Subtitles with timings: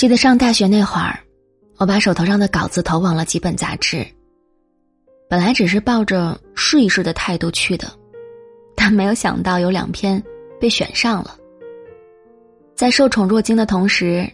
[0.00, 1.20] 记得上大学那会儿，
[1.76, 4.02] 我把手头上的稿子投往了几本杂志。
[5.28, 7.86] 本来只是抱着试一试的态度去的，
[8.74, 10.24] 但没有想到有两篇
[10.58, 11.36] 被选上了。
[12.74, 14.26] 在受宠若惊的同时，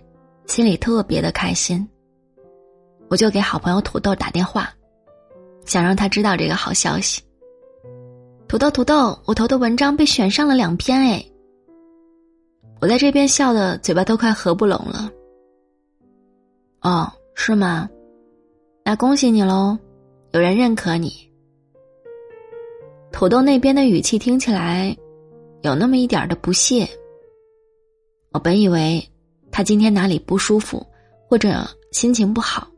[0.46, 1.84] 心里特别的开心。
[3.08, 4.72] 我就给好朋友土豆打电话，
[5.64, 7.20] 想让他知道这个好消息。
[8.46, 11.26] 土豆，土豆，我投的文章被选上了两篇哎！
[12.80, 15.10] 我在这边笑的嘴巴都快合不拢了。
[16.86, 17.90] 哦，是吗？
[18.84, 19.76] 那恭喜你喽，
[20.30, 21.12] 有人认可你。
[23.10, 24.96] 土豆那边的语气听起来
[25.62, 26.88] 有那么一点的不屑。
[28.30, 29.04] 我本以为
[29.50, 30.86] 他今天哪里不舒服，
[31.28, 32.68] 或者心情不好，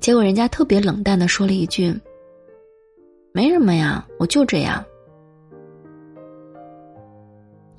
[0.00, 1.98] 结果人家特别冷淡的说了一句
[3.32, 4.84] ：“没什么呀，我就这样。”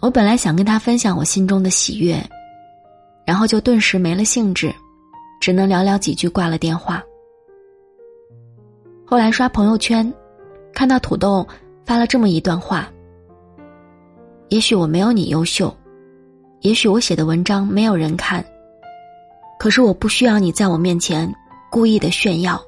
[0.02, 2.20] 我本来想跟他分享我心中的喜悦，
[3.28, 4.74] 然后就顿时没了兴致。
[5.46, 7.06] 只能寥寥几句挂了电话。
[9.06, 10.12] 后来刷朋友圈，
[10.74, 11.48] 看到土豆
[11.86, 12.92] 发了这么一段话
[14.50, 15.72] ：“也许我没有你优秀，
[16.62, 18.44] 也许我写的文章没有人看，
[19.60, 21.32] 可是我不需要你在我面前
[21.70, 22.60] 故意的炫耀。”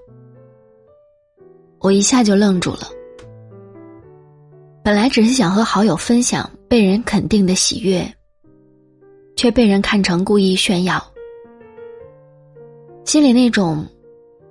[1.81, 2.81] 我一下就愣住了。
[4.83, 8.08] 本来只是想和好友分享被人肯定的喜悦，
[9.36, 11.03] 却被人看成故意炫耀。
[13.08, 13.88] 心里那种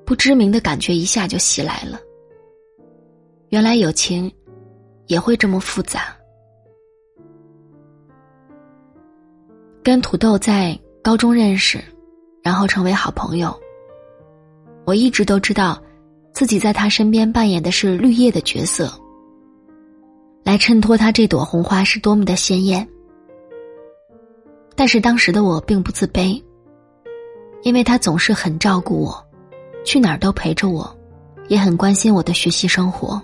[0.07, 2.01] 不知名的感觉一下就袭来了。
[3.51, 4.33] 原来友情
[5.09, 6.17] 也会这么复杂。
[9.83, 11.79] 跟土豆在高中认识，
[12.43, 13.55] 然后成为好朋友。
[14.87, 15.79] 我一直都知道，
[16.33, 18.91] 自己在他身边扮演的是绿叶的角色，
[20.43, 22.89] 来衬托他这朵红花是多么的鲜艳。
[24.75, 26.43] 但是当时的我并不自卑。
[27.67, 29.27] 因为他总是很照顾我，
[29.85, 30.97] 去哪儿都陪着我，
[31.49, 33.21] 也很关心我的学习生活。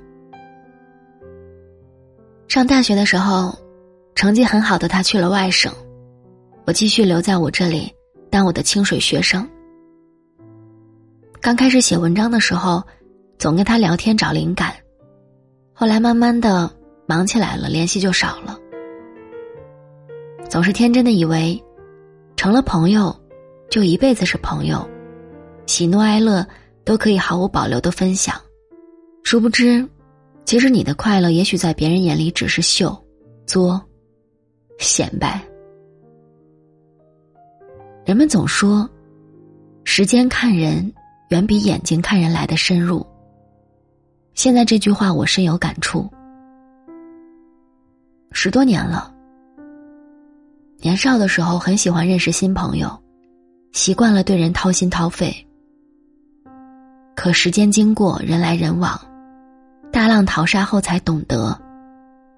[2.48, 3.56] 上大学的时候，
[4.16, 5.72] 成绩很好的他去了外省，
[6.66, 7.94] 我继续留在我这里
[8.31, 9.48] 当我的清水学生。
[11.41, 12.82] 刚开始写文章的时候，
[13.38, 14.75] 总跟他聊天找灵感，
[15.72, 16.69] 后来慢慢的
[17.06, 18.58] 忙起来了，联系就少了。
[20.50, 21.62] 总是天真的以为，
[22.34, 23.16] 成了朋友。
[23.72, 24.86] 就一辈子是朋友，
[25.64, 26.46] 喜怒哀乐
[26.84, 28.38] 都可以毫无保留的分享。
[29.24, 29.88] 殊不知，
[30.44, 32.94] 其实你的快乐也许在别人眼里只是秀、
[33.46, 33.82] 作、
[34.78, 35.42] 显摆。
[38.04, 38.86] 人们总说，
[39.84, 40.92] 时间看人
[41.30, 43.06] 远比眼睛看人来的深入。
[44.34, 46.06] 现在这句话我深有感触。
[48.32, 49.10] 十多年了，
[50.82, 53.01] 年少的时候很喜欢认识新朋友。
[53.72, 55.34] 习惯了对人掏心掏肺，
[57.16, 59.00] 可时间经过，人来人往，
[59.90, 61.58] 大浪淘沙后才懂得，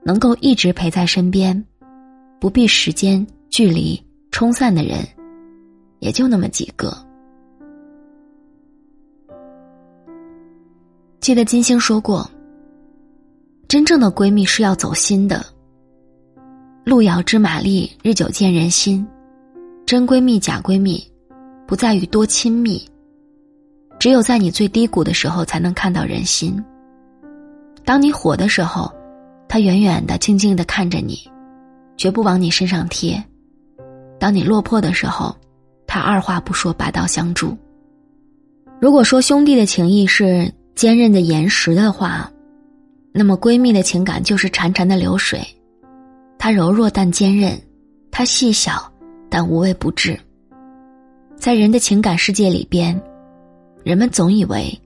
[0.04, 1.62] 能够一直陪在身边，
[2.40, 4.00] 不必时间、距离
[4.30, 5.04] 冲散的人，
[5.98, 6.96] 也就那么几个。
[11.20, 12.30] 记得金星说过
[13.66, 15.44] ：“真正的闺蜜是要走心的。
[16.84, 19.04] 路遥知马力，日久见人心。
[19.84, 21.04] 真闺蜜、假闺蜜。”
[21.66, 22.82] 不在于多亲密，
[23.98, 26.62] 只有在你最低谷的时候才能看到人心。
[27.84, 28.92] 当你火的时候，
[29.48, 31.18] 他远远的、静静的看着你，
[31.96, 33.22] 绝不往你身上贴；
[34.18, 35.34] 当你落魄的时候，
[35.86, 37.56] 他二话不说，拔刀相助。
[38.80, 42.30] 如果说兄弟的情谊是坚韧的岩石的话，
[43.12, 45.40] 那么闺蜜的情感就是潺潺的流水，
[46.36, 47.58] 它柔弱但坚韧，
[48.10, 48.92] 它细小
[49.30, 50.18] 但无微不至。
[51.44, 52.98] 在人的情感世界里边，
[53.82, 54.80] 人们总以为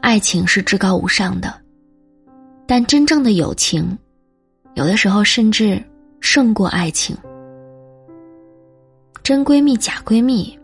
[0.00, 1.54] 爱情是至高无上的，
[2.66, 3.98] 但真正的友情，
[4.76, 5.78] 有的时候甚至
[6.18, 7.14] 胜过爱情。
[9.22, 10.58] 真闺蜜、假闺蜜，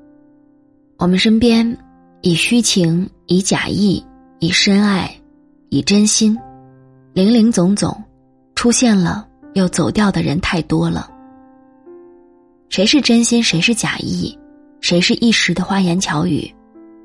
[0.97, 1.77] 我们身边
[2.23, 4.03] 以虚情、以假意、
[4.39, 5.15] 以深爱、
[5.69, 6.35] 以真心，
[7.12, 7.94] 零零总总，
[8.55, 11.11] 出现了又走掉的人太多了。
[12.71, 14.35] 谁是真心，谁是假意？
[14.88, 16.49] 谁是一时的花言巧语，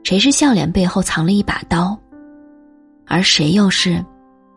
[0.04, 2.00] 谁是笑脸背后藏了一把刀，
[3.07, 4.06] 而谁又是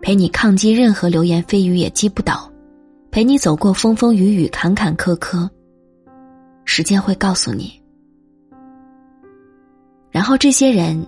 [0.02, 2.52] 陪你抗击任何流言蜚语也击不倒，
[3.10, 5.48] 陪你走过风风雨雨坎坎坷坷。
[6.66, 7.72] 时间会告诉你。
[10.10, 11.02] 然后这些人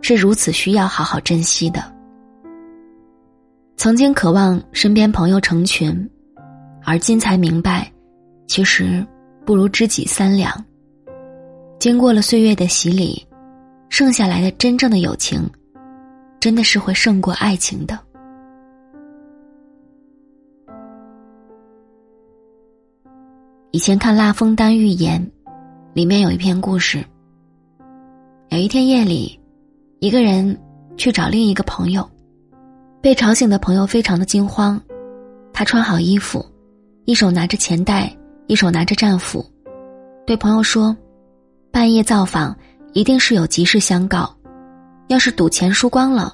[0.00, 1.80] 是如此需要好好珍惜的。
[3.76, 6.10] 曾经渴望身边朋友成群，
[6.82, 7.88] 而今才明白，
[8.48, 9.06] 其实
[9.46, 10.52] 不如知己三两。
[11.82, 13.26] 经过了岁月的洗礼，
[13.88, 15.44] 剩下来的真正的友情，
[16.38, 17.98] 真的是会胜过爱情的。
[23.72, 25.20] 以前看《蜡封丹寓言》，
[25.92, 27.04] 里面有一篇故事。
[28.50, 29.36] 有一天夜里，
[29.98, 30.56] 一个人
[30.96, 32.08] 去找另一个朋友，
[33.00, 34.80] 被吵醒的朋友非常的惊慌。
[35.52, 36.46] 他穿好衣服，
[37.06, 39.44] 一手拿着钱袋，一手拿着战斧，
[40.24, 40.96] 对朋友说
[41.72, 42.56] ：“半夜造访，
[42.92, 44.32] 一定是有急事相告。
[45.08, 46.32] 要是赌钱输光了，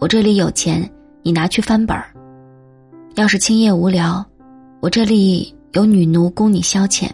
[0.00, 0.86] 我这里有钱，
[1.22, 2.04] 你拿去翻本儿；
[3.14, 4.22] 要是清夜无聊，
[4.80, 7.08] 我这里……”有女奴供你消遣。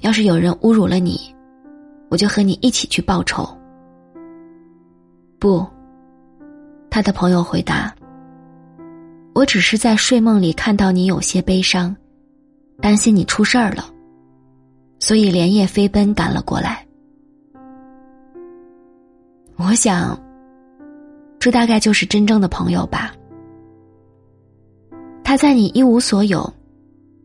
[0.00, 1.20] 要是有人侮辱了你，
[2.08, 3.46] 我就和你一起去报仇。
[5.38, 5.62] 不，
[6.88, 7.94] 他的朋友回答
[9.36, 11.94] ：“我只是在睡梦里看到你有些悲伤，
[12.80, 13.84] 担心你出事儿了，
[15.06, 16.84] 所以连夜飞奔赶了过来。”
[19.54, 20.20] 我想，
[21.38, 23.14] 这大概就是真正的朋友吧。
[25.22, 26.52] 他在你一无所有。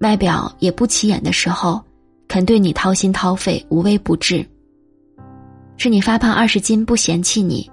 [0.02, 1.82] 外表也不起眼的时候，
[2.28, 4.46] 肯对你掏心掏肺、无微不至。
[5.78, 7.68] 是你发胖二十斤不嫌弃你，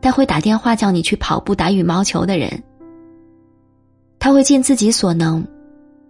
[0.00, 2.50] 但会打电话叫你去跑步、打羽毛球的人。
[4.18, 5.46] 他会尽自己所能，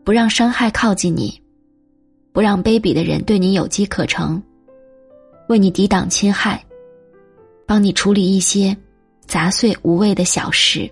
[0.04, 1.40] 不让伤害靠近你，
[2.32, 4.42] 不让卑鄙的人对你有机可乘，
[5.48, 6.64] 为你抵挡侵害，
[7.66, 8.76] 帮你处理一些
[9.26, 10.90] 杂碎无谓的小事。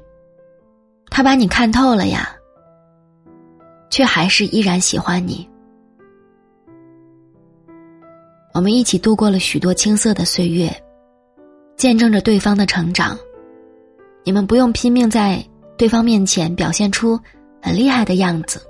[1.11, 2.35] 他把你看透了呀。
[3.91, 5.49] 却还是依然喜欢你。
[8.53, 10.71] 我们一起度过了许多青涩的岁月，
[11.75, 13.19] 见证着对方的成长。
[14.25, 15.43] 你们不用拼命在
[15.79, 17.19] 对方面前表现出
[17.63, 18.61] 很厉害的样子，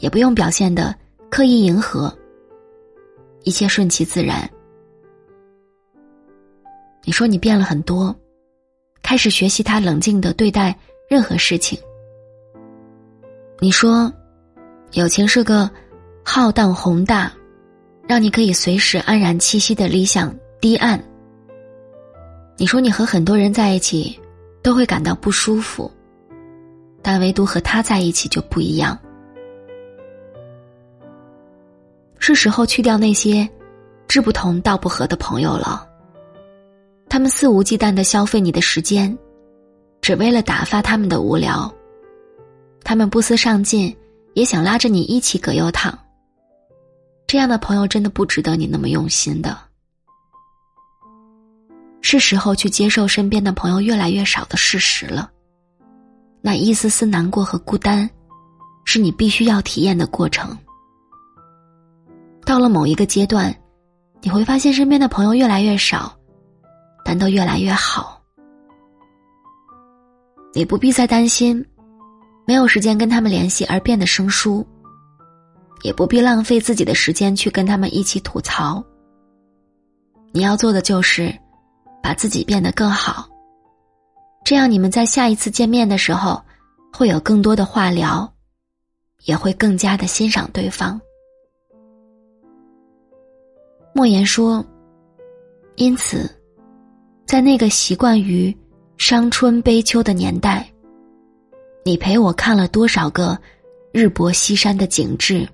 [0.00, 0.92] 也不用表现的
[1.34, 2.16] 刻意迎合，
[3.42, 4.48] 一切顺其自然。
[7.02, 8.14] 你说你变了很多，
[9.02, 10.78] 开始学习他冷静的对待
[11.08, 11.76] 任何事情。
[13.58, 14.12] 你说。
[14.92, 15.68] 友情是个
[16.24, 17.32] 浩荡宏大，
[18.06, 21.02] 让你可以随时安然栖息的理想堤岸。
[22.56, 24.16] 你说你和很多人在一起
[24.62, 25.90] 都会感到不舒服，
[27.02, 28.96] 但唯独和他在一起就不一样。
[32.24, 33.46] 是时候去掉那些
[34.08, 35.86] 志不同道不合的朋友了。
[37.06, 39.14] 他们肆无忌惮的消费你的时间，
[40.00, 41.70] 只为了打发他们的无聊。
[42.82, 43.94] 他们不思上进。
[44.34, 45.96] 也想拉着你一起葛优躺。
[47.26, 49.56] 这样的朋友真的不值得你那么用心的。
[52.02, 55.30] 是时候去接受身边的朋友越来越少的事实了。
[56.42, 58.10] 那一丝丝难过和孤单，
[58.84, 60.58] 是你必须要体验的过程。
[62.44, 63.54] 到了某一个阶段，
[64.20, 66.14] 你会发现身边的朋友越来越少，
[67.04, 68.20] 但都越来越好。
[70.52, 71.64] 你不必再担心。
[72.46, 74.66] 没有时间跟他们联系而变得生疏，
[75.80, 78.84] 也不必浪费自己的时间去跟他们一起吐槽。
[80.30, 81.34] 你要做的就是
[82.02, 83.26] 把自己变得更好，
[84.44, 86.38] 这样你们在下一次见面的时候
[86.92, 88.30] 会有更多的话聊，
[89.24, 91.00] 也会更加的欣赏对方。
[93.96, 94.62] 莫言说
[95.76, 96.28] ：“因此，
[97.24, 98.54] 在那个习惯于
[98.98, 100.68] 伤春悲秋的年代。”
[101.86, 103.38] 你陪我看了多少个
[103.92, 105.48] 日薄西山的景致？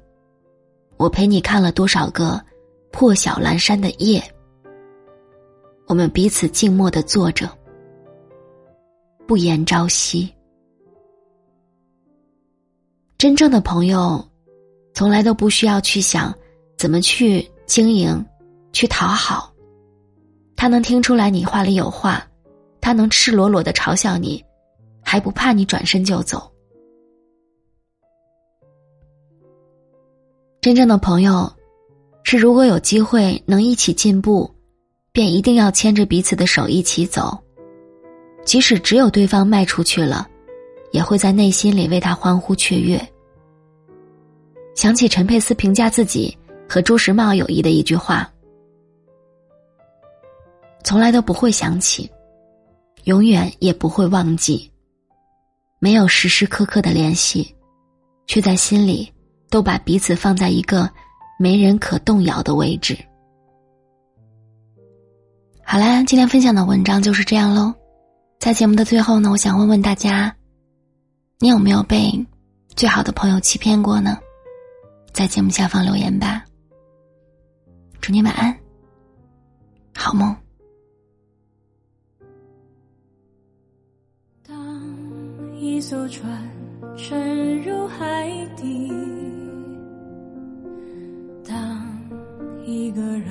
[0.96, 2.40] 我陪你看了多少个
[2.90, 4.22] 破晓阑珊的夜？
[5.86, 7.46] 我们彼此静默的坐着，
[9.26, 10.32] 不言朝夕。
[13.18, 14.26] 真正的朋友，
[14.94, 16.34] 从来都不需要去想
[16.78, 18.26] 怎么去经营、
[18.72, 19.54] 去讨好。
[20.56, 22.26] 他能听出来你话里有话，
[22.80, 24.44] 他能赤裸裸的嘲笑你。
[25.02, 26.50] 还不怕你转身就走？
[30.60, 31.48] 真正的朋友，
[32.24, 34.52] 是如果有机会能一起进步，
[35.12, 37.38] 便一定要牵着彼此的手一起走，
[38.44, 40.28] 即使只有对方迈出去了，
[40.90, 43.00] 也会在内心里为他欢呼雀跃。
[44.74, 46.36] 想起陈佩斯评价自己
[46.70, 48.30] 和朱时茂友谊的一句话
[50.84, 52.08] ：“从来都不会想起，
[53.06, 54.70] 永远也不会忘记。”
[55.82, 57.52] 没有时时刻刻的联系，
[58.28, 59.12] 却在心里
[59.50, 60.88] 都把彼此放在一个
[61.40, 62.96] 没人可动摇的位置。
[65.64, 67.74] 好啦，今天分享的文章就是这样喽。
[68.38, 70.32] 在节目的最后呢，我想问问大家：
[71.40, 72.12] 你有没有被
[72.76, 74.16] 最好的朋友欺骗过呢？
[75.12, 76.44] 在节目下方留言吧。
[78.00, 78.58] 祝你晚安，
[79.94, 80.34] 好梦。
[84.42, 84.56] 当
[85.54, 86.50] 一艘船
[86.96, 88.90] 沉入海底，
[91.46, 91.86] 当
[92.64, 93.28] 一个人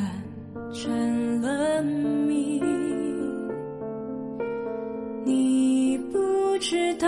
[0.71, 2.61] 成了谜，
[5.25, 7.07] 你不知道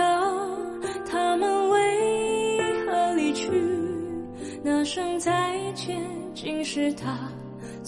[1.06, 3.48] 他们为何离去，
[4.64, 6.04] 那声再见
[6.34, 7.31] 竟是他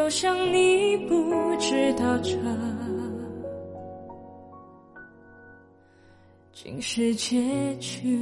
[0.00, 2.34] 就像你不知道这
[6.54, 8.18] 竟是结局。